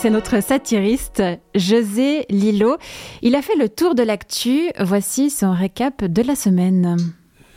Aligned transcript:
c'est 0.00 0.10
notre 0.10 0.42
satiriste 0.42 1.22
José 1.54 2.26
Lilo. 2.28 2.76
Il 3.22 3.34
a 3.34 3.42
fait 3.42 3.56
le 3.56 3.68
tour 3.68 3.94
de 3.94 4.02
l'actu. 4.02 4.70
Voici 4.78 5.30
son 5.30 5.52
récap 5.52 6.04
de 6.04 6.22
la 6.22 6.34
semaine. 6.34 6.96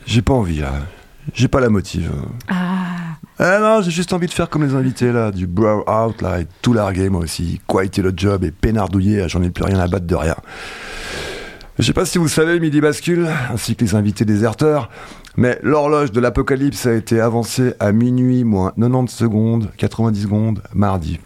J'ai 0.06 0.22
pas 0.22 0.32
envie 0.32 0.60
là. 0.60 0.72
J'ai 1.34 1.48
pas 1.48 1.60
la 1.60 1.68
motive. 1.68 2.10
Ah. 2.48 2.86
Ah 3.38 3.58
non, 3.60 3.82
j'ai 3.82 3.90
juste 3.90 4.12
envie 4.12 4.26
de 4.26 4.32
faire 4.32 4.48
comme 4.48 4.64
les 4.64 4.74
invités 4.74 5.12
là, 5.12 5.30
du 5.30 5.46
brow 5.46 5.84
out 5.88 6.20
là, 6.22 6.40
et 6.40 6.46
tout 6.62 6.72
larguer 6.72 7.08
moi 7.08 7.22
aussi. 7.22 7.60
Quoi 7.66 7.84
était 7.84 8.02
le 8.02 8.12
job 8.16 8.44
et 8.44 8.50
pénardouiller, 8.50 9.28
j'en 9.28 9.42
ai 9.42 9.50
plus 9.50 9.64
rien 9.64 9.78
à 9.78 9.86
battre 9.86 10.06
de 10.06 10.14
rien. 10.14 10.36
Je 11.78 11.84
sais 11.84 11.92
pas 11.92 12.04
si 12.04 12.18
vous 12.18 12.28
savez, 12.28 12.60
Midi 12.60 12.80
Bascule, 12.80 13.28
ainsi 13.50 13.76
que 13.76 13.84
les 13.84 13.94
invités 13.94 14.24
déserteurs, 14.24 14.90
mais 15.36 15.58
l'horloge 15.62 16.12
de 16.12 16.20
l'apocalypse 16.20 16.86
a 16.86 16.92
été 16.92 17.20
avancée 17.20 17.72
à 17.80 17.92
minuit 17.92 18.44
moins 18.44 18.72
90 18.78 19.14
secondes, 19.14 19.70
90 19.78 20.22
secondes, 20.22 20.62
mardi. 20.74 21.18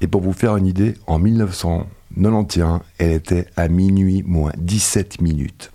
Et 0.00 0.06
pour 0.06 0.22
vous 0.22 0.32
faire 0.32 0.56
une 0.56 0.66
idée, 0.66 0.94
en 1.06 1.18
1991, 1.18 2.80
elle 2.98 3.12
était 3.12 3.46
à 3.56 3.68
minuit 3.68 4.22
moins 4.26 4.52
17 4.58 5.20
minutes. 5.20 5.72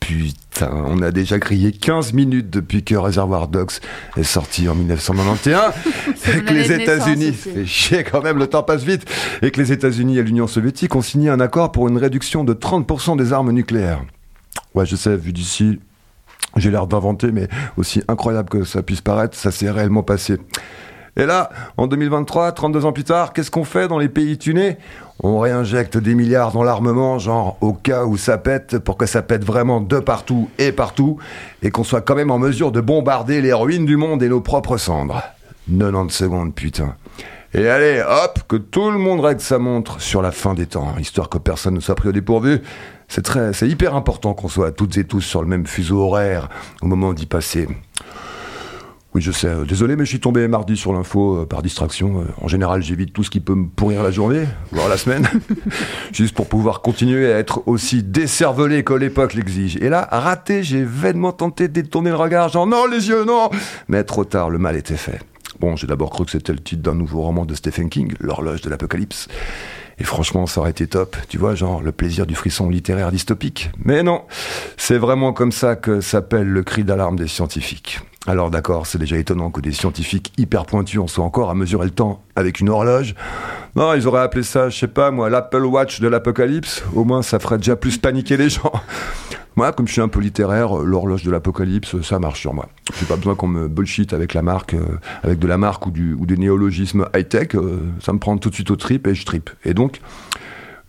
Putain, 0.00 0.70
on 0.72 1.02
a 1.02 1.10
déjà 1.10 1.40
crié 1.40 1.72
15 1.72 2.12
minutes 2.12 2.48
depuis 2.48 2.84
que 2.84 2.94
Reservoir 2.94 3.48
Dogs 3.48 3.72
est 4.16 4.22
sorti 4.22 4.68
en 4.68 4.74
1991 4.76 5.72
et 6.28 6.42
que 6.42 6.52
les 6.52 6.70
États-Unis, 6.70 7.32
fait 7.32 7.66
chier 7.66 8.04
quand 8.04 8.22
même, 8.22 8.38
le 8.38 8.46
temps 8.46 8.62
passe 8.62 8.84
vite, 8.84 9.04
et 9.42 9.50
que 9.50 9.60
les 9.60 9.72
États-Unis 9.72 10.18
et 10.18 10.22
l'Union 10.22 10.46
soviétique 10.46 10.94
ont 10.94 11.02
signé 11.02 11.28
un 11.28 11.40
accord 11.40 11.72
pour 11.72 11.88
une 11.88 11.98
réduction 11.98 12.44
de 12.44 12.54
30% 12.54 13.16
des 13.16 13.32
armes 13.32 13.50
nucléaires. 13.50 14.04
Ouais, 14.74 14.86
je 14.86 14.94
sais, 14.94 15.16
vu 15.16 15.32
d'ici, 15.32 15.80
j'ai 16.56 16.70
l'air 16.70 16.86
d'inventer, 16.86 17.32
mais 17.32 17.48
aussi 17.76 18.02
incroyable 18.06 18.48
que 18.48 18.64
ça 18.64 18.82
puisse 18.82 19.00
paraître, 19.00 19.36
ça 19.36 19.50
s'est 19.50 19.70
réellement 19.70 20.02
passé. 20.02 20.36
Et 21.18 21.24
là, 21.24 21.50
en 21.78 21.86
2023, 21.86 22.52
32 22.52 22.84
ans 22.84 22.92
plus 22.92 23.04
tard, 23.04 23.32
qu'est-ce 23.32 23.50
qu'on 23.50 23.64
fait 23.64 23.88
dans 23.88 23.98
les 23.98 24.10
pays 24.10 24.36
tunés? 24.36 24.76
On 25.22 25.38
réinjecte 25.38 25.96
des 25.96 26.14
milliards 26.14 26.52
dans 26.52 26.62
l'armement, 26.62 27.18
genre 27.18 27.56
au 27.62 27.72
cas 27.72 28.04
où 28.04 28.18
ça 28.18 28.36
pète, 28.36 28.78
pour 28.78 28.98
que 28.98 29.06
ça 29.06 29.22
pète 29.22 29.42
vraiment 29.42 29.80
de 29.80 29.98
partout 29.98 30.50
et 30.58 30.72
partout, 30.72 31.16
et 31.62 31.70
qu'on 31.70 31.84
soit 31.84 32.02
quand 32.02 32.14
même 32.14 32.30
en 32.30 32.38
mesure 32.38 32.70
de 32.70 32.82
bombarder 32.82 33.40
les 33.40 33.54
ruines 33.54 33.86
du 33.86 33.96
monde 33.96 34.22
et 34.22 34.28
nos 34.28 34.42
propres 34.42 34.76
cendres. 34.76 35.22
90 35.70 36.14
secondes, 36.14 36.54
putain. 36.54 36.94
Et 37.54 37.70
allez, 37.70 38.02
hop, 38.06 38.40
que 38.46 38.56
tout 38.56 38.90
le 38.90 38.98
monde 38.98 39.20
règle 39.20 39.40
sa 39.40 39.58
montre 39.58 40.02
sur 40.02 40.20
la 40.20 40.32
fin 40.32 40.52
des 40.52 40.66
temps, 40.66 40.94
histoire 40.98 41.30
que 41.30 41.38
personne 41.38 41.74
ne 41.74 41.80
soit 41.80 41.94
pris 41.94 42.10
au 42.10 42.12
dépourvu. 42.12 42.60
C'est 43.08 43.22
très, 43.22 43.52
hyper 43.62 43.94
important 43.94 44.34
qu'on 44.34 44.48
soit 44.48 44.72
toutes 44.72 44.98
et 44.98 45.04
tous 45.04 45.22
sur 45.22 45.40
le 45.40 45.48
même 45.48 45.66
fuseau 45.66 46.00
horaire 46.00 46.50
au 46.82 46.86
moment 46.86 47.14
d'y 47.14 47.24
passer. 47.24 47.66
Oui, 49.16 49.22
je 49.22 49.32
sais. 49.32 49.48
Désolé, 49.66 49.96
mais 49.96 50.04
je 50.04 50.10
suis 50.10 50.20
tombé 50.20 50.46
mardi 50.46 50.76
sur 50.76 50.92
l'info 50.92 51.38
euh, 51.38 51.46
par 51.46 51.62
distraction. 51.62 52.20
Euh, 52.20 52.24
en 52.42 52.48
général, 52.48 52.82
j'évite 52.82 53.14
tout 53.14 53.24
ce 53.24 53.30
qui 53.30 53.40
peut 53.40 53.54
me 53.54 53.66
pourrir 53.66 54.02
la 54.02 54.10
journée, 54.10 54.44
voire 54.72 54.90
la 54.90 54.98
semaine, 54.98 55.26
juste 56.12 56.34
pour 56.34 56.50
pouvoir 56.50 56.82
continuer 56.82 57.32
à 57.32 57.38
être 57.38 57.62
aussi 57.64 58.02
décervelé 58.02 58.84
que 58.84 58.92
l'époque 58.92 59.32
l'exige. 59.32 59.78
Et 59.78 59.88
là, 59.88 60.06
raté, 60.12 60.62
j'ai 60.62 60.84
vainement 60.84 61.32
tenté 61.32 61.66
de 61.68 61.72
détourner 61.72 62.10
le 62.10 62.16
regard, 62.16 62.50
genre 62.50 62.66
non, 62.66 62.84
les 62.84 63.08
yeux, 63.08 63.24
non 63.24 63.48
Mais 63.88 64.04
trop 64.04 64.26
tard, 64.26 64.50
le 64.50 64.58
mal 64.58 64.76
était 64.76 64.98
fait. 64.98 65.20
Bon, 65.60 65.76
j'ai 65.76 65.86
d'abord 65.86 66.10
cru 66.10 66.26
que 66.26 66.32
c'était 66.32 66.52
le 66.52 66.58
titre 66.58 66.82
d'un 66.82 66.94
nouveau 66.94 67.22
roman 67.22 67.46
de 67.46 67.54
Stephen 67.54 67.88
King, 67.88 68.12
L'horloge 68.20 68.60
de 68.60 68.68
l'apocalypse. 68.68 69.28
Et 69.98 70.04
franchement, 70.04 70.46
ça 70.46 70.60
aurait 70.60 70.72
été 70.72 70.86
top. 70.86 71.16
Tu 71.30 71.38
vois, 71.38 71.54
genre 71.54 71.80
le 71.80 71.90
plaisir 71.90 72.26
du 72.26 72.34
frisson 72.34 72.68
littéraire 72.68 73.10
dystopique. 73.10 73.70
Mais 73.82 74.02
non, 74.02 74.24
c'est 74.76 74.98
vraiment 74.98 75.32
comme 75.32 75.52
ça 75.52 75.74
que 75.74 76.02
s'appelle 76.02 76.48
le 76.48 76.62
cri 76.62 76.84
d'alarme 76.84 77.16
des 77.16 77.28
scientifiques. 77.28 78.00
Alors 78.28 78.50
d'accord, 78.50 78.86
c'est 78.86 78.98
déjà 78.98 79.16
étonnant 79.16 79.50
que 79.50 79.60
des 79.60 79.70
scientifiques 79.70 80.32
hyper 80.36 80.66
pointus 80.66 80.98
en 80.98 81.06
soient 81.06 81.24
encore 81.24 81.48
à 81.48 81.54
mesurer 81.54 81.84
le 81.84 81.92
temps 81.92 82.24
avec 82.34 82.58
une 82.58 82.68
horloge. 82.68 83.14
Non, 83.76 83.94
ils 83.94 84.08
auraient 84.08 84.22
appelé 84.22 84.42
ça, 84.42 84.68
je 84.68 84.76
sais 84.76 84.88
pas 84.88 85.12
moi, 85.12 85.30
l'Apple 85.30 85.64
Watch 85.64 86.00
de 86.00 86.08
l'apocalypse. 86.08 86.82
Au 86.94 87.04
moins, 87.04 87.22
ça 87.22 87.38
ferait 87.38 87.58
déjà 87.58 87.76
plus 87.76 87.98
paniquer 87.98 88.36
les 88.36 88.48
gens. 88.48 88.72
Moi, 89.54 89.72
comme 89.72 89.86
je 89.88 89.92
suis 89.92 90.02
un 90.02 90.08
peu 90.08 90.20
littéraire, 90.20 90.74
l'horloge 90.74 91.22
de 91.22 91.30
l'apocalypse, 91.30 92.02
ça 92.02 92.18
marche 92.18 92.40
sur 92.40 92.52
moi. 92.52 92.68
J'ai 93.00 93.06
pas 93.06 93.16
besoin 93.16 93.34
qu'on 93.34 93.46
me 93.46 93.68
bullshit 93.68 94.12
avec 94.12 94.34
la 94.34 94.42
marque, 94.42 94.74
euh, 94.74 94.98
avec 95.22 95.38
de 95.38 95.46
la 95.46 95.56
marque 95.56 95.86
ou, 95.86 95.90
du, 95.90 96.12
ou 96.12 96.26
des 96.26 96.36
néologismes 96.36 97.06
high-tech. 97.16 97.54
Euh, 97.54 97.80
ça 98.02 98.12
me 98.12 98.18
prend 98.18 98.36
tout 98.36 98.50
de 98.50 98.54
suite 98.54 98.70
au 98.70 98.76
trip 98.76 99.06
et 99.06 99.14
je 99.14 99.24
tripe. 99.24 99.48
Et 99.64 99.72
donc, 99.72 100.02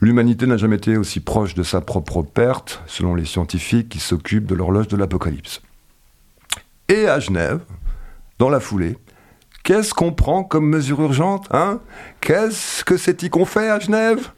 l'humanité 0.02 0.48
n'a 0.48 0.58
jamais 0.58 0.76
été 0.76 0.98
aussi 0.98 1.22
proche 1.22 1.56
de 1.56 1.64
sa 1.64 1.80
propre 1.80 2.24
perte, 2.24 2.84
selon 2.88 3.16
les 3.16 3.24
scientifiques 3.24 3.88
qui 3.88 4.00
s'occupent 4.00 4.48
de 4.48 4.56
l'horloge 4.56 4.90
de 4.90 4.98
l'apocalypse. 4.98 5.62
Et 6.90 7.08
à 7.08 7.20
Genève, 7.20 7.60
dans 8.40 8.50
la 8.50 8.62
foulée, 8.62 8.98
qu'est-ce 9.64 9.94
qu'on 9.94 10.14
prend 10.14 10.44
comme 10.44 10.70
mesure 10.70 11.02
urgente 11.02 11.48
hein? 11.52 11.82
Qu'est-ce 12.22 12.86
que 12.86 12.96
c'est-y 12.96 13.30
qu'on 13.30 13.46
fait 13.46 13.70
à 13.70 13.80
Genève? 13.80 14.30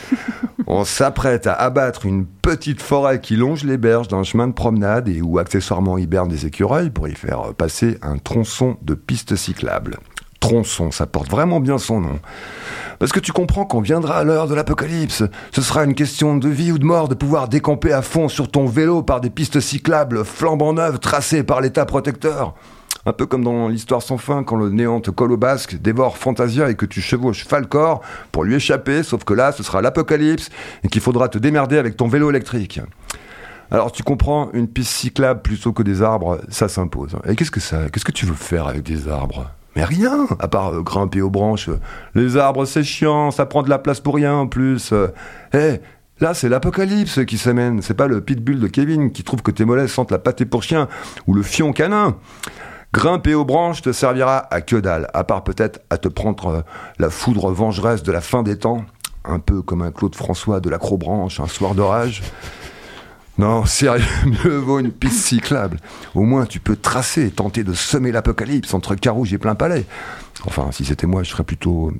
On 0.66 0.84
s'apprête 0.84 1.46
à 1.46 1.52
abattre 1.52 2.06
une 2.06 2.26
petite 2.26 2.80
forêt 2.80 3.20
qui 3.20 3.36
longe 3.36 3.62
les 3.62 3.76
berges 3.76 4.08
d'un 4.08 4.22
chemin 4.22 4.48
de 4.48 4.52
promenade 4.52 5.08
et 5.08 5.20
où 5.20 5.38
accessoirement 5.38 5.98
hibernent 5.98 6.28
des 6.28 6.46
écureuils 6.46 6.90
pour 6.90 7.08
y 7.08 7.14
faire 7.14 7.54
passer 7.54 7.98
un 8.02 8.18
tronçon 8.18 8.78
de 8.82 8.94
piste 8.94 9.36
cyclable. 9.36 9.98
Tronçon, 10.42 10.90
ça 10.90 11.06
porte 11.06 11.30
vraiment 11.30 11.60
bien 11.60 11.78
son 11.78 12.00
nom. 12.00 12.18
Parce 12.98 13.12
que 13.12 13.20
tu 13.20 13.30
comprends 13.30 13.64
qu'on 13.64 13.80
viendra 13.80 14.18
à 14.18 14.24
l'heure 14.24 14.48
de 14.48 14.54
l'apocalypse. 14.56 15.22
Ce 15.52 15.62
sera 15.62 15.84
une 15.84 15.94
question 15.94 16.36
de 16.36 16.48
vie 16.48 16.72
ou 16.72 16.78
de 16.78 16.84
mort 16.84 17.08
de 17.08 17.14
pouvoir 17.14 17.46
décamper 17.46 17.92
à 17.92 18.02
fond 18.02 18.28
sur 18.28 18.50
ton 18.50 18.66
vélo 18.66 19.04
par 19.04 19.20
des 19.20 19.30
pistes 19.30 19.60
cyclables 19.60 20.24
flambant 20.24 20.72
neuves 20.72 20.98
tracées 20.98 21.44
par 21.44 21.60
l'État 21.60 21.86
protecteur. 21.86 22.54
Un 23.06 23.12
peu 23.12 23.24
comme 23.24 23.44
dans 23.44 23.68
l'histoire 23.68 24.02
sans 24.02 24.18
fin, 24.18 24.42
quand 24.42 24.56
le 24.56 24.70
néant 24.70 25.00
te 25.00 25.12
colle 25.12 25.30
au 25.30 25.36
basque, 25.36 25.80
dévore 25.80 26.18
Fantasia 26.18 26.68
et 26.70 26.74
que 26.74 26.86
tu 26.86 27.00
chevauches 27.00 27.46
Falcor 27.46 28.00
pour 28.32 28.42
lui 28.42 28.56
échapper, 28.56 29.04
sauf 29.04 29.22
que 29.22 29.34
là, 29.34 29.52
ce 29.52 29.62
sera 29.62 29.80
l'apocalypse 29.80 30.50
et 30.82 30.88
qu'il 30.88 31.00
faudra 31.00 31.28
te 31.28 31.38
démerder 31.38 31.78
avec 31.78 31.96
ton 31.96 32.08
vélo 32.08 32.30
électrique. 32.30 32.80
Alors 33.70 33.92
tu 33.92 34.02
comprends, 34.02 34.50
une 34.54 34.66
piste 34.66 34.90
cyclable 34.90 35.40
plutôt 35.40 35.72
que 35.72 35.84
des 35.84 36.02
arbres, 36.02 36.40
ça 36.48 36.68
s'impose. 36.68 37.16
Et 37.28 37.36
qu'est-ce 37.36 37.52
que 37.52 37.60
ça 37.60 37.88
Qu'est-ce 37.92 38.04
que 38.04 38.10
tu 38.10 38.26
veux 38.26 38.34
faire 38.34 38.66
avec 38.66 38.82
des 38.82 39.08
arbres? 39.08 39.46
Mais 39.76 39.84
rien, 39.84 40.26
à 40.38 40.48
part 40.48 40.74
euh, 40.74 40.82
grimper 40.82 41.22
aux 41.22 41.30
branches. 41.30 41.70
Les 42.14 42.36
arbres, 42.36 42.64
c'est 42.64 42.84
chiant, 42.84 43.30
ça 43.30 43.46
prend 43.46 43.62
de 43.62 43.70
la 43.70 43.78
place 43.78 44.00
pour 44.00 44.14
rien 44.14 44.34
en 44.34 44.46
plus. 44.46 44.92
Eh, 45.54 45.80
là, 46.20 46.34
c'est 46.34 46.48
l'apocalypse 46.48 47.24
qui 47.24 47.38
s'amène. 47.38 47.82
C'est 47.82 47.94
pas 47.94 48.06
le 48.06 48.20
pitbull 48.20 48.60
de 48.60 48.68
Kevin 48.68 49.12
qui 49.12 49.24
trouve 49.24 49.42
que 49.42 49.50
tes 49.50 49.64
mollets 49.64 49.88
sentent 49.88 50.10
la 50.10 50.18
pâté 50.18 50.44
pour 50.44 50.62
chien 50.62 50.88
ou 51.26 51.34
le 51.34 51.42
fion 51.42 51.72
canin. 51.72 52.16
Grimper 52.92 53.34
aux 53.34 53.46
branches 53.46 53.80
te 53.80 53.90
servira 53.90 54.46
à 54.50 54.60
que 54.60 54.76
dalle, 54.76 55.08
à 55.14 55.24
part 55.24 55.44
peut-être 55.44 55.80
à 55.88 55.96
te 55.96 56.08
prendre 56.08 56.46
euh, 56.48 56.60
la 56.98 57.08
foudre 57.08 57.50
vengeresse 57.50 58.02
de 58.02 58.12
la 58.12 58.20
fin 58.20 58.42
des 58.42 58.58
temps, 58.58 58.84
un 59.24 59.38
peu 59.38 59.62
comme 59.62 59.80
un 59.80 59.90
Claude 59.90 60.14
François 60.14 60.60
de 60.60 60.68
l'acrobranche 60.68 61.40
un 61.40 61.46
soir 61.46 61.74
d'orage. 61.74 62.22
Non, 63.42 63.64
sérieux, 63.64 64.04
mieux 64.44 64.56
vaut 64.56 64.78
une 64.78 64.92
piste 64.92 65.26
cyclable. 65.26 65.78
Au 66.14 66.22
moins, 66.22 66.46
tu 66.46 66.60
peux 66.60 66.76
tracer 66.76 67.26
et 67.26 67.30
tenter 67.32 67.64
de 67.64 67.72
semer 67.72 68.12
l'apocalypse 68.12 68.72
entre 68.72 68.94
Carouge 68.94 69.34
et 69.34 69.38
Plein 69.38 69.56
Palais. 69.56 69.84
Enfin, 70.44 70.68
si 70.70 70.84
c'était 70.84 71.08
moi, 71.08 71.24
je 71.24 71.30
serais 71.30 71.42
plutôt 71.42 71.92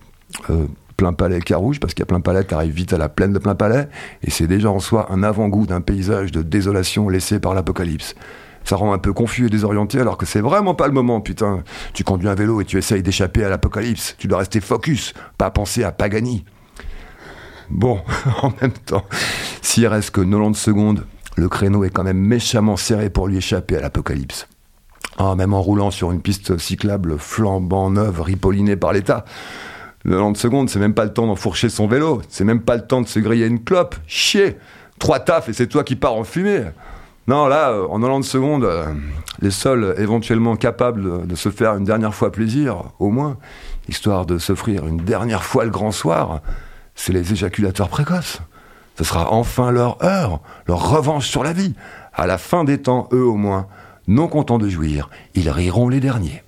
euh, 0.50 0.66
Plein 0.96 1.12
Palais 1.12 1.40
Carouge, 1.40 1.80
parce 1.80 1.94
qu'à 1.94 2.06
Plein 2.06 2.20
Palais, 2.20 2.44
t'arrives 2.44 2.72
vite 2.72 2.92
à 2.92 2.96
la 2.96 3.08
plaine 3.08 3.32
de 3.32 3.40
Plein 3.40 3.56
Palais, 3.56 3.88
et 4.22 4.30
c'est 4.30 4.46
déjà 4.46 4.70
en 4.70 4.78
soi 4.78 5.08
un 5.10 5.24
avant-goût 5.24 5.66
d'un 5.66 5.80
paysage 5.80 6.30
de 6.30 6.42
désolation 6.42 7.08
laissé 7.08 7.40
par 7.40 7.54
l'apocalypse. 7.54 8.14
Ça 8.62 8.76
rend 8.76 8.92
un 8.92 8.98
peu 8.98 9.12
confus 9.12 9.46
et 9.46 9.50
désorienté 9.50 9.98
alors 9.98 10.18
que 10.18 10.26
c'est 10.26 10.40
vraiment 10.40 10.76
pas 10.76 10.86
le 10.86 10.92
moment, 10.92 11.20
putain. 11.20 11.64
Tu 11.92 12.04
conduis 12.04 12.28
un 12.28 12.36
vélo 12.36 12.60
et 12.60 12.64
tu 12.64 12.78
essayes 12.78 13.02
d'échapper 13.02 13.42
à 13.42 13.48
l'apocalypse. 13.48 14.14
Tu 14.16 14.28
dois 14.28 14.38
rester 14.38 14.60
focus, 14.60 15.12
pas 15.38 15.50
penser 15.50 15.82
à 15.82 15.90
Pagani. 15.90 16.44
Bon, 17.68 18.00
en 18.42 18.52
même 18.62 18.70
temps, 18.70 19.04
s'il 19.60 19.88
reste 19.88 20.12
que 20.12 20.20
90 20.20 20.56
secondes 20.56 21.04
le 21.36 21.48
créneau 21.48 21.84
est 21.84 21.90
quand 21.90 22.04
même 22.04 22.18
méchamment 22.18 22.76
serré 22.76 23.10
pour 23.10 23.28
lui 23.28 23.38
échapper 23.38 23.76
à 23.76 23.80
l'apocalypse. 23.80 24.48
Ah, 25.18 25.34
même 25.34 25.54
en 25.54 25.60
roulant 25.60 25.90
sur 25.90 26.12
une 26.12 26.20
piste 26.20 26.58
cyclable 26.58 27.18
flambant 27.18 27.90
neuve, 27.90 28.20
ripollinée 28.20 28.76
par 28.76 28.92
l'État. 28.92 29.24
Le 30.04 30.16
90 30.16 30.40
secondes, 30.40 30.70
c'est 30.70 30.78
même 30.78 30.94
pas 30.94 31.04
le 31.04 31.12
temps 31.12 31.26
d'enfourcher 31.26 31.68
son 31.68 31.86
vélo, 31.86 32.22
c'est 32.28 32.44
même 32.44 32.62
pas 32.62 32.76
le 32.76 32.86
temps 32.86 33.02
de 33.02 33.06
se 33.06 33.18
griller 33.18 33.46
une 33.46 33.62
clope. 33.62 33.94
Chier 34.06 34.56
Trois 34.98 35.20
tafs 35.20 35.48
et 35.48 35.52
c'est 35.52 35.66
toi 35.66 35.84
qui 35.84 35.96
pars 35.96 36.14
en 36.14 36.24
fumée. 36.24 36.64
Non, 37.28 37.46
là, 37.46 37.70
euh, 37.70 37.86
en 37.88 38.00
90 38.00 38.28
secondes, 38.28 38.64
euh, 38.64 38.86
les 39.40 39.50
seuls 39.50 39.94
éventuellement 39.98 40.56
capables 40.56 41.26
de 41.26 41.34
se 41.34 41.50
faire 41.50 41.74
une 41.74 41.84
dernière 41.84 42.14
fois 42.14 42.32
plaisir, 42.32 42.84
au 42.98 43.10
moins, 43.10 43.36
histoire 43.88 44.26
de 44.26 44.38
s'offrir 44.38 44.86
une 44.86 44.98
dernière 44.98 45.44
fois 45.44 45.64
le 45.64 45.70
grand 45.70 45.92
soir, 45.92 46.40
c'est 46.94 47.12
les 47.12 47.32
éjaculateurs 47.32 47.88
précoces. 47.88 48.40
Ce 48.96 49.04
sera 49.04 49.32
enfin 49.32 49.70
leur 49.70 50.02
heure, 50.04 50.40
leur 50.66 50.90
revanche 50.90 51.28
sur 51.28 51.42
la 51.42 51.52
vie. 51.52 51.74
À 52.12 52.26
la 52.26 52.38
fin 52.38 52.64
des 52.64 52.78
temps, 52.78 53.08
eux 53.12 53.24
au 53.24 53.36
moins, 53.36 53.66
non 54.08 54.28
contents 54.28 54.58
de 54.58 54.68
jouir, 54.68 55.08
ils 55.34 55.48
riront 55.48 55.88
les 55.88 56.00
derniers. 56.00 56.42